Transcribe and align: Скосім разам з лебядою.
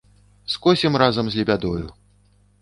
Скосім 0.53 0.97
разам 1.01 1.29
з 1.29 1.35
лебядою. 1.41 1.85